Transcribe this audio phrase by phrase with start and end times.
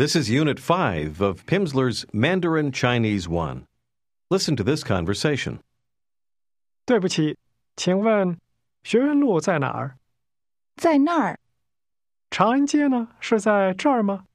[0.00, 3.66] This is Unit 5 of Pimsleur's Mandarin Chinese 1.
[4.28, 5.60] Listen to this conversation.
[6.84, 7.36] 对不起，
[7.76, 8.38] 请问
[8.84, 9.96] 学院路在哪儿？
[10.76, 11.38] 在那儿，
[12.30, 13.08] 长安街呢？
[13.20, 14.26] 是在这儿吗？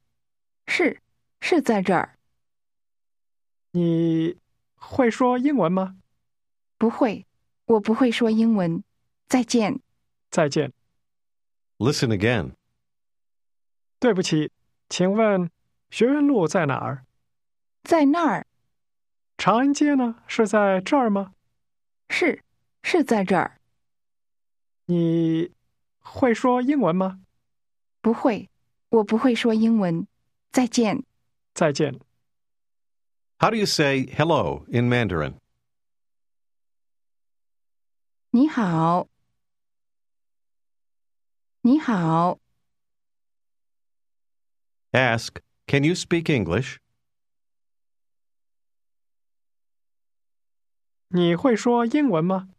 [0.67, 0.99] 是
[1.39, 2.17] 是在这儿。
[3.71, 4.37] 你
[4.75, 5.97] 会说英文吗？
[6.77, 7.25] 不会，
[7.65, 8.83] 我不会说英文。
[9.27, 9.79] 再见。
[10.29, 10.73] 再见。
[11.77, 12.53] Listen again.
[13.99, 14.51] 对不起，
[14.89, 15.49] 请问
[15.90, 17.04] 学院路在哪儿？
[17.84, 18.46] 在那儿，
[19.38, 20.16] 长安街呢？
[20.26, 21.34] 是在这儿吗？
[22.10, 22.42] 是
[22.82, 23.60] 是在这儿。
[24.86, 25.52] 你
[26.00, 27.20] 会说英文吗？
[28.00, 28.48] 不会，
[28.88, 30.06] 我不会说英文。
[30.52, 31.02] 再见。
[31.54, 32.00] 再见。
[33.38, 35.34] How do you say hello in Mandarin?
[38.30, 39.08] 你好，
[41.62, 42.38] 你好
[44.92, 45.36] ，Ask,
[45.67, 46.77] Can you speak English?
[51.09, 52.49] 你会说英文吗？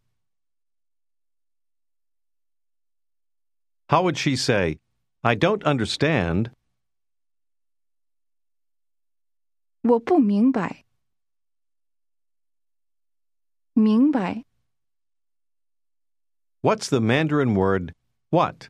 [3.89, 4.79] How would she say,
[5.21, 6.51] I don't understand,
[9.81, 10.85] 我不明白。
[13.73, 14.45] 明白，
[16.61, 17.93] what's the Mandarin word
[18.29, 18.69] what?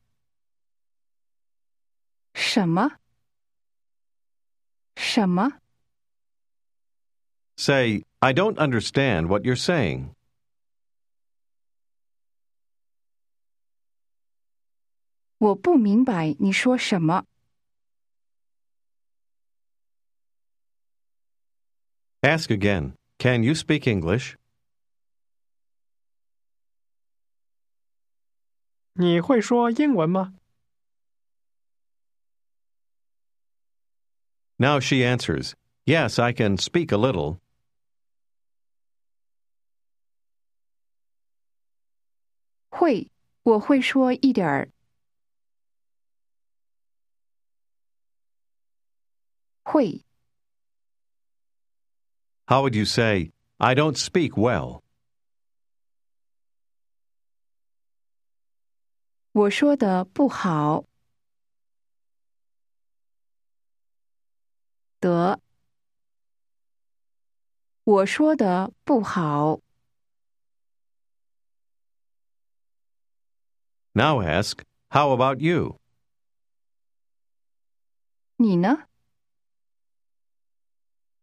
[2.34, 3.00] 什么？
[4.98, 5.60] 什么？
[7.56, 10.16] Say, I don't understand what you're saying.
[15.38, 17.26] 我不明白你说什么。
[22.22, 24.36] Ask again, Can you speak English?
[28.94, 30.34] 你会说英文吗？
[34.58, 35.54] Now she answers,
[35.86, 37.40] Yes, I can speak a little.
[42.70, 43.10] 会，
[43.44, 44.70] 我会说一点儿。
[49.64, 50.04] 会，
[52.48, 54.82] How would you say, I don't speak well?
[59.32, 60.86] 我说的不好。
[65.00, 65.40] 得，
[67.84, 69.60] 我说的不好。
[73.94, 75.80] Now ask, How about you?
[78.38, 78.88] 你呢？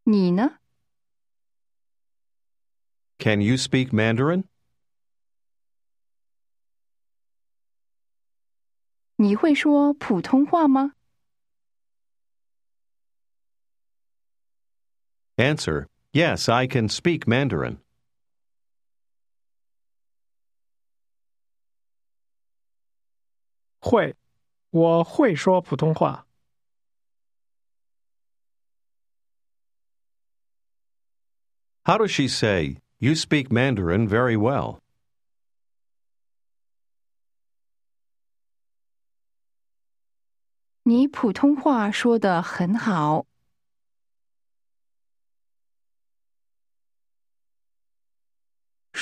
[0.04, 0.58] 你呢？
[3.18, 4.44] Can you speak Mandarin?
[9.16, 10.93] 你会说普通话吗？
[15.36, 17.78] Answer, Yes, I can speak Mandarin.
[23.80, 24.14] 会，
[24.70, 26.26] 我会说普通话。
[31.84, 34.80] How does she say, You speak Mandarin very well?
[40.82, 43.26] 你普通话说的很好。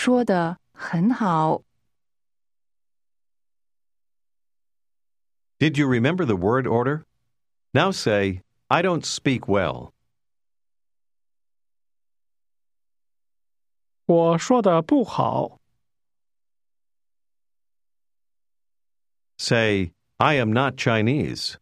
[0.03, 1.63] 说的很好。
[5.59, 7.05] Did you remember the word order?
[7.75, 9.93] Now say, I don't speak well.
[14.07, 15.61] 我说的不好。
[19.37, 21.57] Say, I am not Chinese.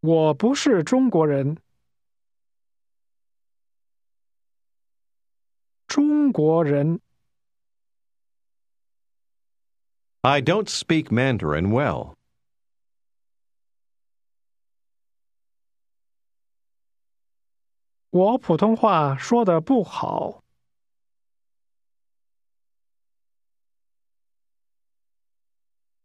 [0.00, 1.58] 我不是中国人。
[6.24, 6.98] 中国人，
[10.22, 12.14] I don't speak Mandarin well.
[18.08, 20.42] 我普通话说的不好。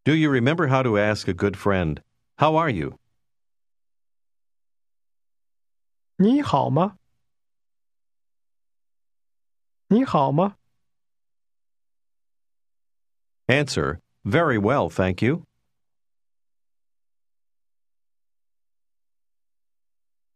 [0.04, 2.02] Do you remember how to ask a good friend,
[2.36, 3.00] How are you?
[6.18, 6.98] 你好吗？
[9.90, 10.58] 你好吗？
[13.48, 15.44] Answer, Very well, thank you.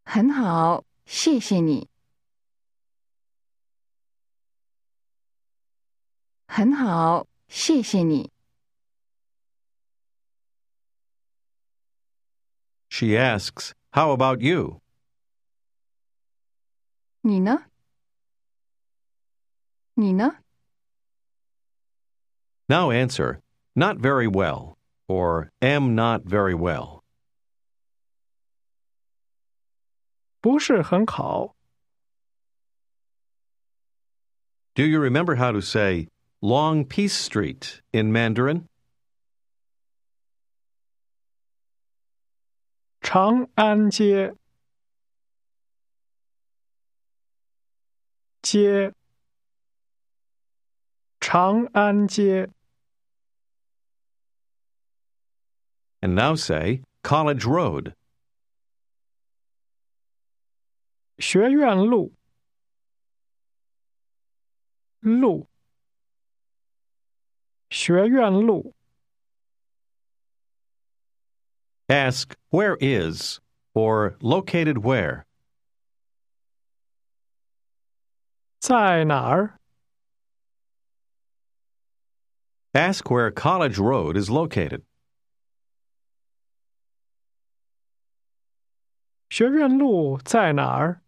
[0.03, 1.89] 很好，谢谢你。
[6.47, 8.31] 很好，谢谢你。
[12.89, 14.81] She asks, How about you?
[17.21, 17.65] 你呢？
[19.93, 20.37] 你呢？
[22.67, 23.41] Now answer,
[23.75, 24.77] Not very well,
[25.07, 27.03] or Am not very well.
[30.41, 31.55] 不是很好。
[34.75, 36.07] Do you remember how to say
[36.41, 38.67] Long Peace Street in Mandarin?
[43.01, 44.35] 长安街，
[48.41, 48.93] 街，
[51.33, 52.49] 长安街，
[56.01, 57.93] And now say College Road.
[61.17, 62.13] 学院路，
[65.01, 65.47] 路，
[67.69, 68.73] 学院路，
[71.89, 73.39] Ask where is
[73.73, 75.25] or located where.
[78.59, 79.59] 在哪儿？
[82.73, 84.83] Ask where College Road is located.
[89.29, 91.01] 学院路在哪儿？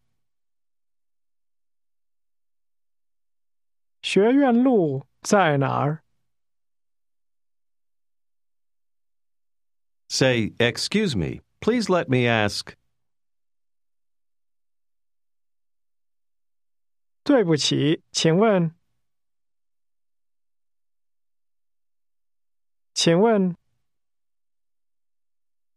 [4.01, 6.03] 学院路在哪儿？
[10.07, 12.75] Say, Excuse me, please let me ask.
[17.23, 18.75] 对不起，请问，
[22.95, 23.55] 请问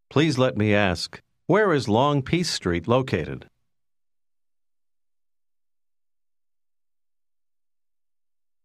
[0.09, 1.21] Please let me ask.
[1.47, 3.49] Where is Long Peace Street located?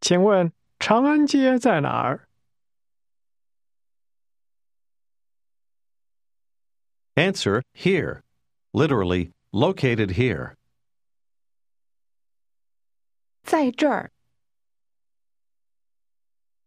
[0.01, 2.27] 请问长安街在哪儿？
[7.15, 8.23] Answer here.
[8.71, 10.55] Literally, located here.
[13.43, 14.11] 在这儿，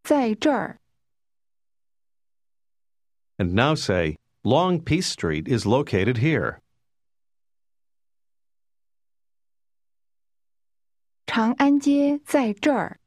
[0.02, 0.78] 在这儿，
[3.38, 6.60] And now say, Long Peace Street is located here.
[11.26, 12.98] 长安街在这儿。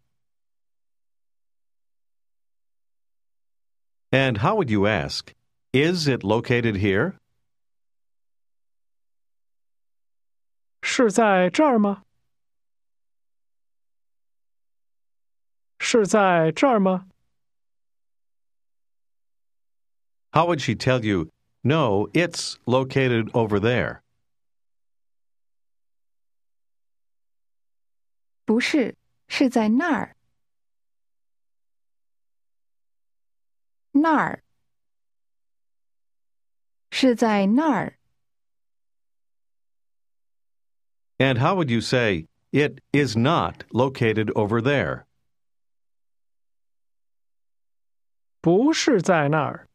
[4.12, 5.34] And how would you ask?
[5.74, 7.20] Is it located here?
[10.82, 12.04] 是在这儿吗？
[15.80, 17.08] 是在这儿吗？
[20.34, 21.30] How would she tell you,
[21.64, 24.02] no, it's located over there?
[28.46, 28.96] 不是，
[29.28, 30.16] 是在那儿。
[33.92, 34.44] 那儿，
[36.92, 37.98] 是在那儿。
[41.18, 45.06] And how would you say, it is not located over there?
[48.42, 49.68] 不是在那儿。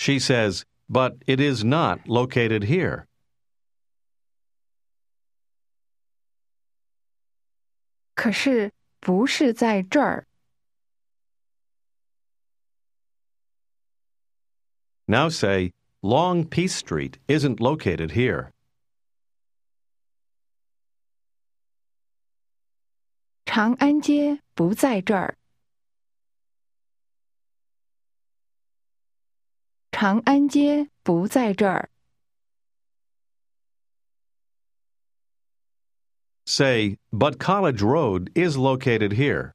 [0.00, 3.06] She says, but it is not located here.
[8.14, 10.26] 可是不是在这儿。
[15.06, 18.52] Now say, Long Peace Street isn't located here.
[23.44, 25.36] 长安街不在这儿。
[30.00, 31.90] 长安街不在这儿。
[36.46, 39.54] Say, but College Road is located here.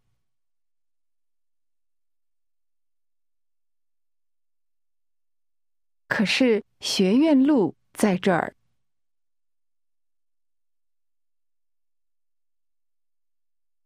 [6.09, 8.53] 可是学院路在这儿。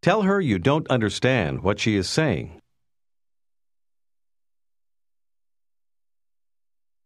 [0.02, 2.59] Tell her you don't understand what she is saying.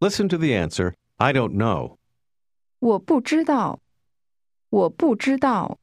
[0.00, 1.96] Listen to the answer, I don't know.
[2.78, 3.80] 我不知道，
[4.68, 5.78] 我不知道，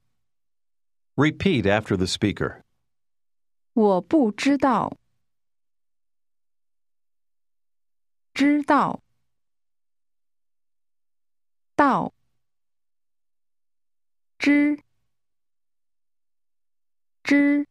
[1.15, 2.61] Repeat after the speaker.
[3.73, 4.97] 我不知道。
[8.33, 8.99] 知道，
[11.75, 12.13] 道，
[14.39, 14.79] 知，
[17.23, 17.67] 知，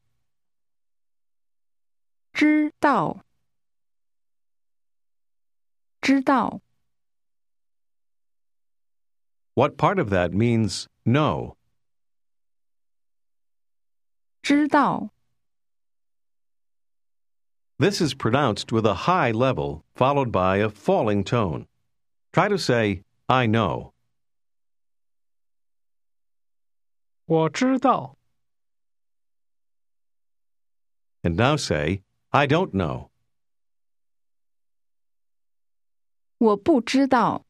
[2.33, 3.25] 知道，
[6.07, 6.61] 知道。
[9.55, 11.57] What part of that means no?
[14.43, 15.11] 知道，
[17.79, 21.67] This is pronounced with a high level followed by a falling tone.
[22.33, 23.93] Try to say, I know.
[27.27, 28.17] 我知道，
[31.23, 33.11] And now say, I don't know.
[36.39, 37.47] 我不知道，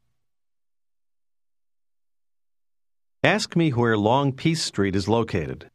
[3.22, 5.70] Ask me where Long Peace Street is located.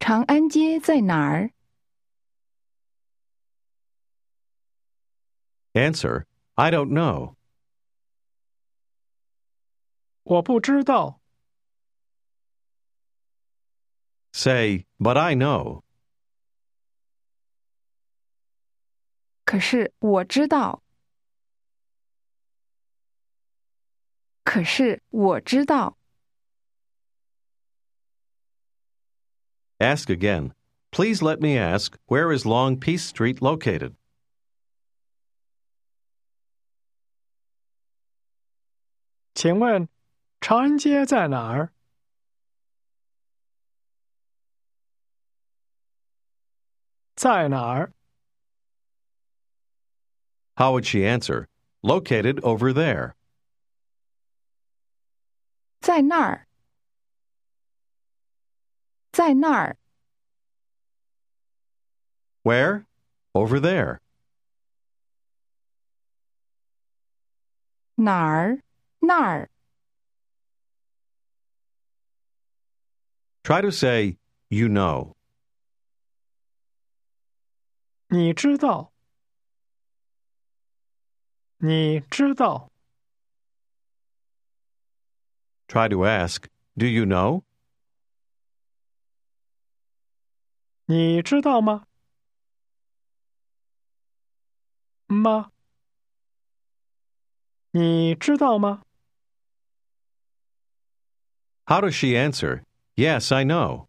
[0.00, 1.50] 长安街在哪儿？
[5.72, 7.34] Answer, I don't know.
[10.22, 11.20] 我不知道，
[14.32, 15.82] Say, but I know.
[19.48, 20.82] 可是我知道，
[24.42, 25.98] 可是我知道，
[29.78, 30.52] Ask again.
[30.90, 33.94] Please let me ask, where is Long Peace Street located?
[39.34, 39.88] 请问
[40.40, 41.72] 长安街在哪儿？
[50.58, 50.66] 在哪儿？
[50.66, 51.48] How would she answer?
[51.82, 53.14] Located over there.
[55.80, 56.46] 在那儿，
[59.12, 59.76] 在那儿，
[62.42, 62.86] Where?
[63.34, 63.98] Over there.
[67.96, 68.60] 哪儿？
[69.00, 69.50] 那儿，
[73.42, 74.16] Try to say,
[74.48, 75.14] you know.
[78.08, 78.92] 你知道？
[81.58, 82.70] 你知道？
[85.66, 86.44] Try to ask,
[86.76, 87.42] do you know?
[90.86, 91.86] 你知道吗？
[95.06, 95.50] 吗？
[97.70, 98.82] 你知道吗？
[101.66, 102.62] How does she answer?
[102.94, 103.88] Yes, I know.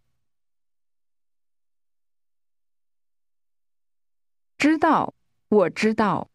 [4.57, 5.13] 知道，
[5.49, 6.28] 我知道，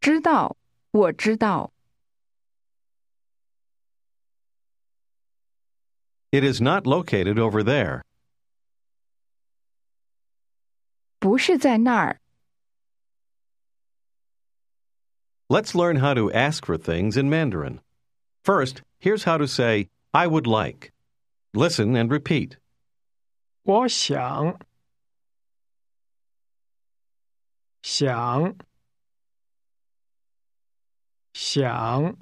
[0.00, 0.56] 知道，
[0.90, 1.72] 我知道，
[6.32, 8.02] It is not located over there.
[11.18, 12.20] 不是在那儿。
[15.48, 17.80] Let's learn how to ask for things in Mandarin.
[18.44, 20.92] First, here's how to say, I would like.
[21.52, 22.58] Listen and repeat.
[23.62, 24.58] 我想，
[27.82, 28.56] 想，
[31.32, 32.16] 想，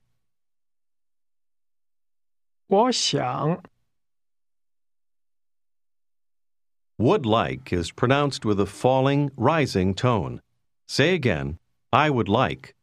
[2.67, 3.63] 我想，
[6.97, 10.41] Would like is pronounced with a falling, rising tone.
[10.87, 11.59] Say again,
[11.93, 12.75] I would like.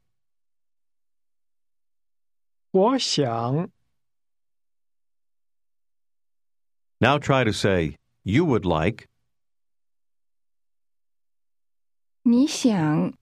[2.71, 3.69] 我想，
[7.00, 9.07] Now try to say, you would like.
[12.23, 13.13] 你想，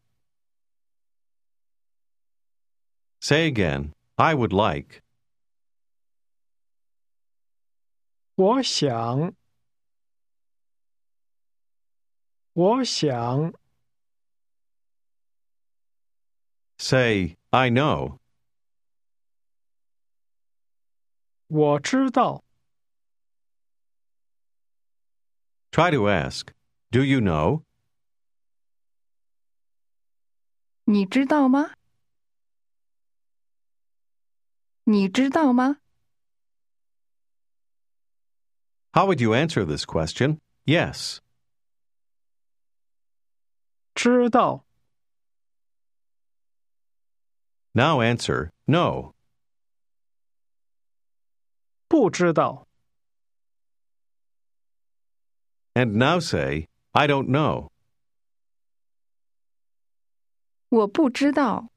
[3.23, 5.01] Say again, I would like.
[8.35, 9.33] 我想，
[12.53, 13.53] 我想，
[16.77, 18.19] Say, I know.
[21.47, 22.43] 我知道，
[25.71, 26.53] Try to ask,
[26.91, 27.63] do you know?
[30.85, 31.73] 你知道吗？
[34.83, 35.77] 你知道吗？
[38.93, 40.39] How would you answer this question?
[40.65, 41.19] Yes.
[43.95, 44.63] 知道，
[47.73, 49.13] Now answer, no.
[51.87, 52.67] 不知道，
[55.75, 57.69] And now say, I don't know.
[60.69, 61.69] 我不知道，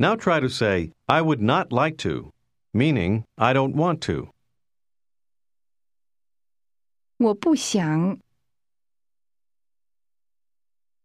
[0.00, 2.32] Now try to say, I would not like to,
[2.74, 4.28] meaning I don't want to.
[7.18, 8.18] 我不想，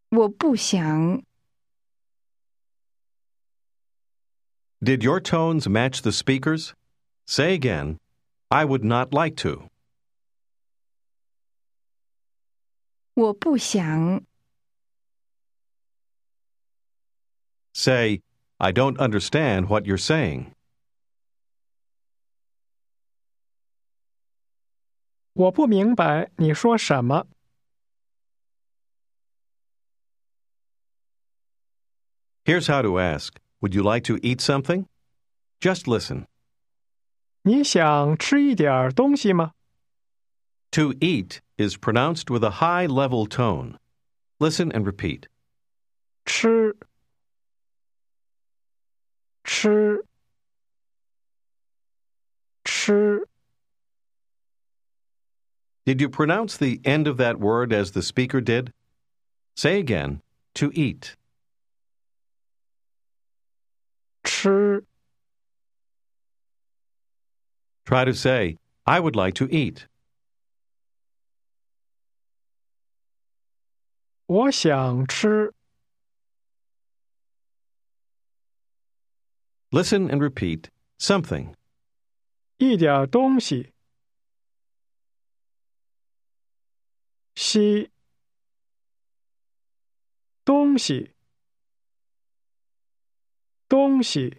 [0.09, 1.23] 我不想。
[4.83, 6.73] Did your tones match the speakers?
[7.25, 7.97] Say again,
[8.49, 9.69] I would not like to.
[13.13, 14.25] 我不想，
[17.73, 18.21] Say,
[18.57, 20.53] I don't understand what you're saying.
[25.33, 27.25] 我不明白你说什么。
[32.45, 34.87] Here's how to ask Would you like to eat something?
[35.59, 36.25] Just listen.
[37.43, 39.53] 你想吃一点儿东西吗？
[40.71, 43.77] To eat is pronounced with a high level tone.
[44.39, 45.27] Listen and repeat.
[46.25, 46.75] 吃，
[49.45, 50.05] 吃，
[52.63, 53.27] 吃。
[55.85, 58.71] Did you pronounce the end of that word as the speaker did?
[59.55, 60.21] Say again,
[60.55, 61.15] to eat.
[64.23, 64.85] 吃，
[67.85, 69.87] Try to say, I would like to eat.
[74.27, 75.53] 我想吃。
[79.71, 80.69] Listen and repeat
[80.99, 81.53] something.
[82.57, 83.71] 一点儿东西。
[87.35, 87.89] 西，
[90.43, 91.15] 东西，
[93.67, 94.37] 东西，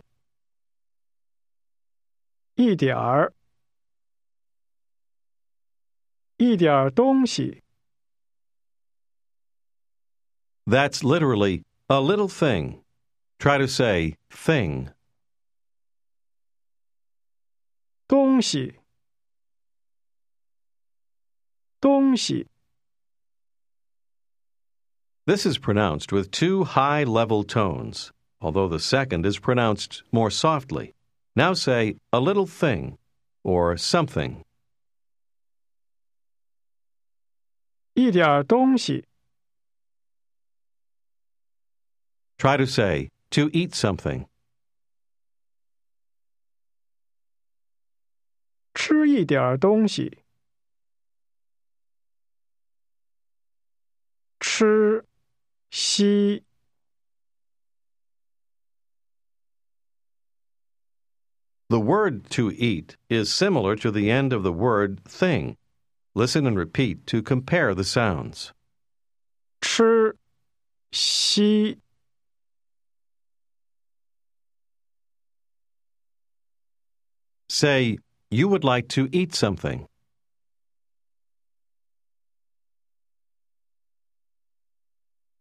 [2.54, 3.32] 一点儿，
[6.36, 7.62] 一点儿东西。
[10.64, 12.84] That's literally a little thing.
[13.38, 14.92] Try to say thing.
[18.36, 18.74] 东西，
[21.80, 22.46] 东西，
[25.24, 30.92] This is pronounced with two high level tones, although the second is pronounced more softly.
[31.34, 32.98] Now say a little thing
[33.42, 34.44] or something.
[37.94, 39.06] 一点儿东西。
[42.36, 44.26] Try to say to eat something.
[48.76, 50.18] 吃一点儿东西。
[54.40, 55.04] 吃，
[55.70, 56.44] 西，
[61.68, 65.56] The word to eat is similar to the end of the word thing.
[66.14, 68.50] Listen and repeat to compare the sounds.
[69.60, 70.16] 吃，
[70.90, 71.78] 西，
[77.48, 77.98] Say,
[78.30, 79.86] you would like to eat something.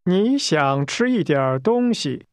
[0.04, 2.28] 你想吃一点儿东西。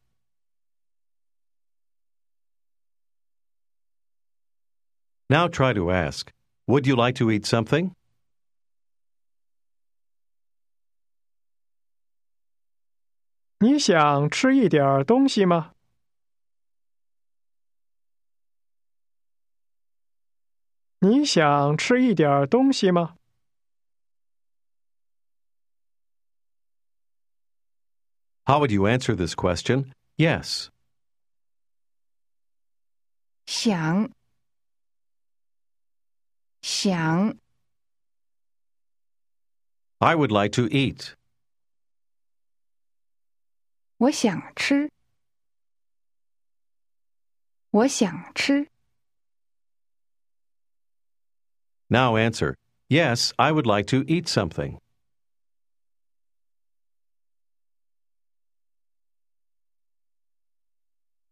[5.29, 6.33] Now try to ask,
[6.67, 7.93] would you like to eat something?
[13.61, 15.72] 你想吃一点儿东西吗？
[21.03, 23.17] 你想吃一点儿东西吗？
[28.45, 29.93] How would you answer this question?
[30.17, 30.69] Yes.
[33.47, 34.11] 想，
[36.63, 37.37] 想，
[39.99, 41.15] I would like to eat.
[43.99, 44.91] 我想吃，
[47.71, 48.71] 我想吃。
[51.89, 52.57] Now answer,
[52.89, 54.79] yes, I would like to eat something.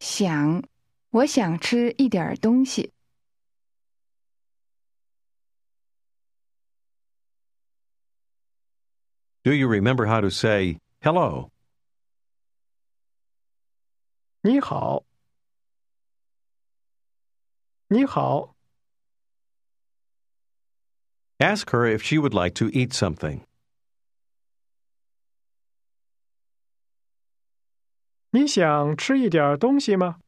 [0.01, 0.63] 想，
[1.11, 2.93] 我想吃一点儿东西。
[9.43, 11.51] Do you remember how to say hello?
[14.43, 15.05] 你好，
[17.89, 18.57] 你好，
[21.41, 23.43] Ask her if she would like to eat something.
[28.31, 30.21] 你想吃一点儿东西吗？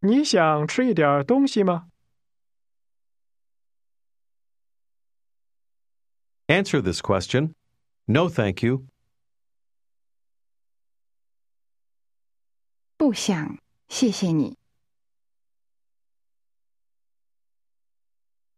[0.00, 1.88] 你想吃一点儿东西吗？
[6.46, 7.54] Answer this question.
[8.06, 8.86] No, thank you.
[12.96, 14.56] 不想，谢谢你。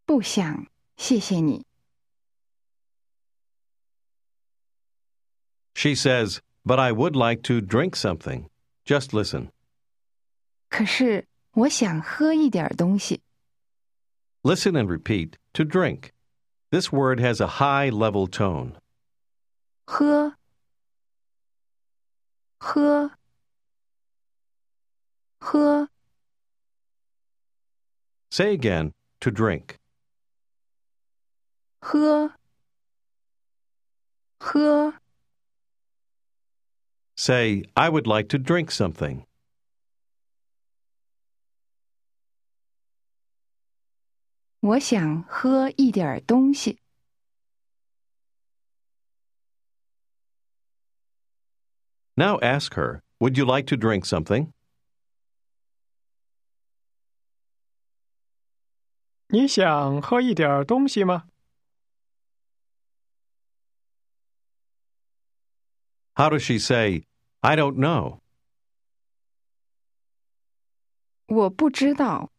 [0.05, 1.65] 不想，谢谢你。
[5.73, 8.49] She says, But I would like to drink something.
[8.85, 9.49] Just listen.
[10.69, 13.21] 可是我想喝一点东西。
[14.43, 16.11] Listen and repeat to drink.
[16.69, 18.75] This word has a high level tone.
[19.85, 20.35] 喝，
[22.59, 23.11] 喝，
[25.39, 25.89] 喝，
[28.29, 29.75] Say again to drink.
[31.85, 32.33] 喝，
[34.39, 34.93] 喝，
[37.15, 39.25] Say, I would like to drink something.
[44.61, 46.79] 我想喝一点东西。
[52.15, 54.51] Now ask her, Would you like to drink something?
[59.27, 61.27] 你想喝一点东西吗？
[66.15, 67.05] How does she say,
[67.41, 68.19] I don't know?
[71.27, 72.29] 我不知道，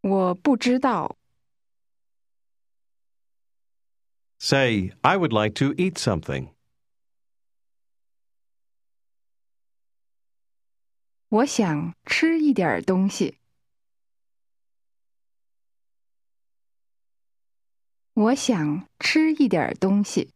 [0.00, 1.16] 我不知道。
[4.38, 6.54] Say, I would like to eat something.
[11.28, 13.38] 我想吃一点东西。
[18.14, 20.32] 我想吃一点东西。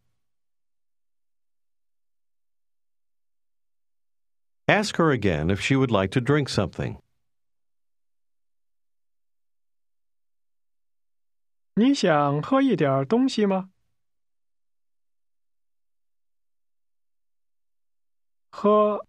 [4.68, 6.98] Ask her again if she would like to drink something.
[11.74, 13.70] 你想喝一点东西吗？
[18.50, 19.06] 喝。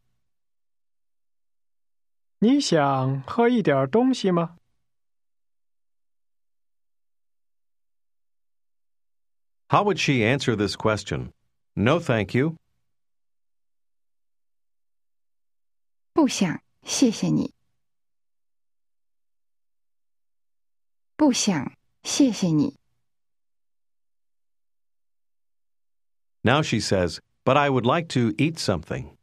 [2.40, 4.58] 你想喝一点东西吗？
[9.70, 11.32] How would she answer this question?
[11.76, 12.58] No, thank you.
[16.18, 17.54] 不想，谢谢你。
[21.16, 22.78] 不想，谢谢你。
[26.42, 29.16] Now she says, But I would like to eat something.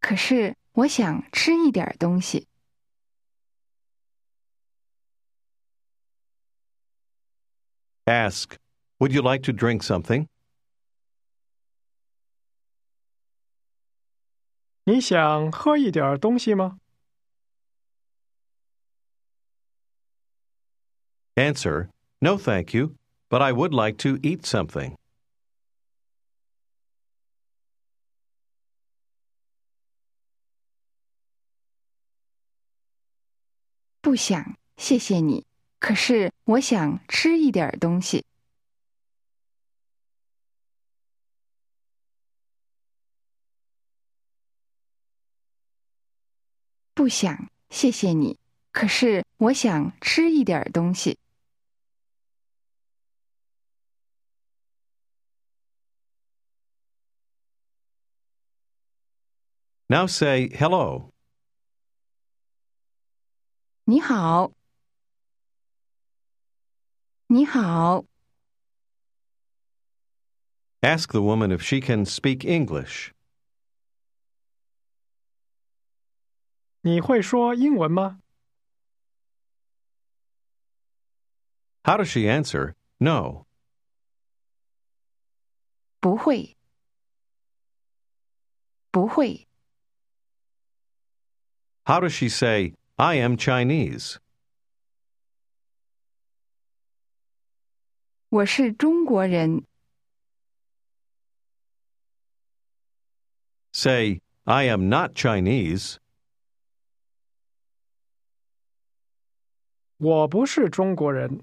[0.00, 2.46] 可是我想吃一点东西。
[8.04, 8.56] Ask,
[8.98, 10.28] Would you like to drink something?
[14.84, 16.78] 你想喝一点东西吗？
[21.34, 21.88] Answer,
[22.20, 22.96] No, thank you,
[23.28, 24.96] but I would like to eat something.
[34.00, 35.46] 不想，谢谢你。
[35.78, 38.24] 可是我想吃一点东西。
[47.02, 48.38] 不想，谢谢你。
[48.72, 51.18] 可是我想吃一点东西。
[59.90, 61.10] Now say hello.
[63.84, 64.52] 你好，
[67.26, 68.04] 你好，
[70.82, 73.12] Ask the woman if she can speak English.
[76.82, 78.20] 你会说英文吗？
[81.84, 82.74] How does she answer?
[82.98, 83.46] No.
[86.00, 86.56] 不会，
[88.90, 89.48] 不会。
[91.84, 94.18] How does she say, I am Chinese?
[98.28, 99.64] 我是中国人。
[103.72, 105.96] Say, I am not Chinese.
[110.02, 111.42] 我不是中国人，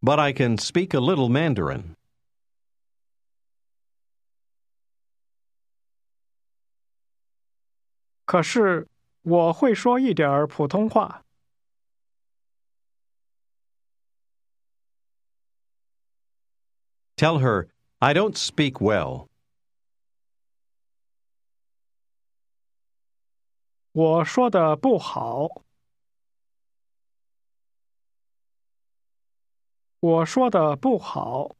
[0.00, 1.96] But I can speak a little Mandarin.
[8.24, 8.86] 可是
[9.22, 11.24] 我会说一点儿普通话。
[17.16, 17.68] Tell her,
[17.98, 19.26] I don't speak well.
[23.95, 25.63] 我说的不好。
[30.01, 31.55] 我说的不好。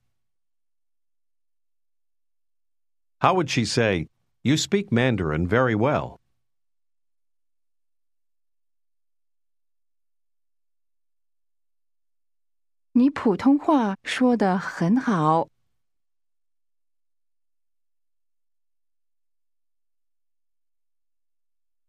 [3.21, 4.09] How would she say,
[4.41, 6.19] You speak Mandarin very well?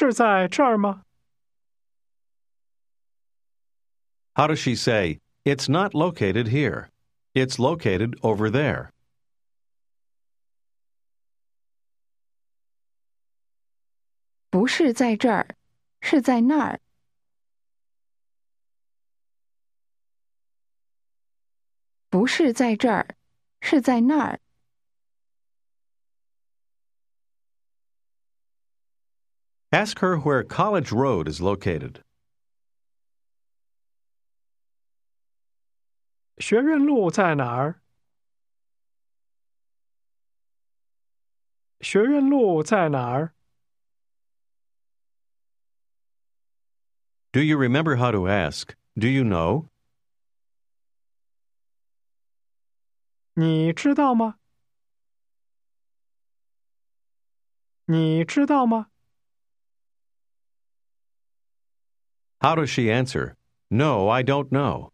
[0.00, 1.04] 是在这儿吗？
[4.34, 6.90] How does she say, It's not located here?
[7.34, 8.90] It's located over there.
[14.50, 15.46] 不是在这儿，
[16.00, 16.80] 是在那儿。
[29.72, 32.02] Ask her where College Road is located.
[36.38, 37.80] 学院路在哪儿？
[41.80, 43.34] 学院路在哪儿？
[47.32, 49.68] Do you remember how to ask, Do you know?
[53.34, 54.38] 你知道吗？
[57.84, 58.89] 你知道吗？
[62.41, 63.35] How does she answer?
[63.69, 64.91] No, I don't know.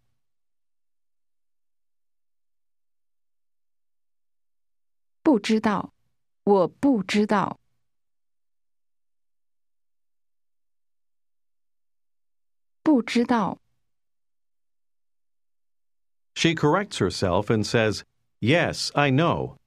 [16.35, 18.03] She corrects herself and says,
[18.41, 19.57] Yes, I know.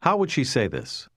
[0.00, 1.08] How would she say this?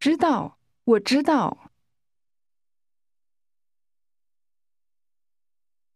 [0.00, 0.56] 知道。
[0.83, 1.71] 我知道。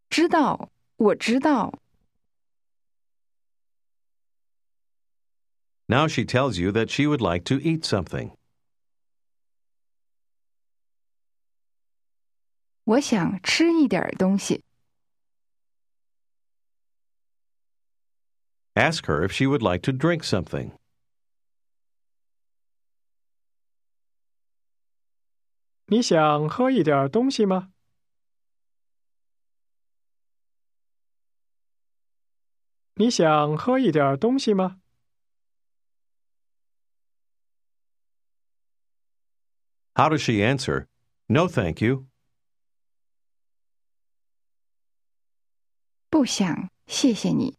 [0.09, 1.79] 知道，我知道。
[5.87, 8.35] Now she tells you that she would like to eat something.
[12.83, 14.63] 我想吃一点东西。
[18.73, 20.71] Ask her if she would like to drink something.
[25.88, 27.72] 你想喝一点东西吗？
[32.94, 34.80] 你想喝一点东西吗
[39.94, 40.86] ？How does she answer?
[41.26, 42.06] No, thank you.
[46.10, 47.58] 不想，谢谢你。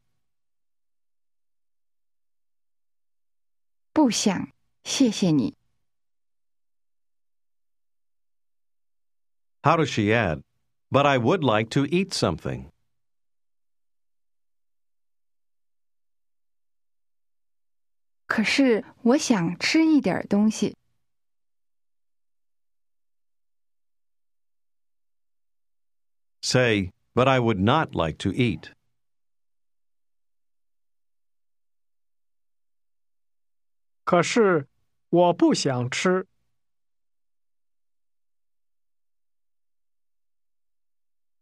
[3.93, 4.51] 不想，
[4.83, 5.57] 谢谢你。
[9.67, 10.43] How does she add?
[10.89, 12.71] But I would like to eat something.
[26.41, 28.71] Say, but I would not like to eat.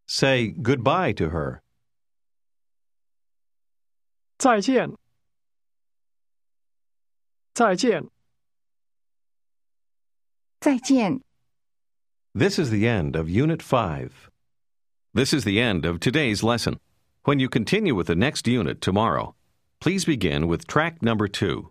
[0.06, 1.62] Say goodbye to her.
[4.38, 4.96] 再见，
[7.52, 8.08] 再见。
[10.60, 11.20] 再见。
[12.34, 14.30] This is the end of Unit 5.
[15.12, 16.78] This is the end of today's lesson.
[17.24, 19.34] When you continue with the next unit tomorrow,
[19.80, 21.70] please begin with track number 2.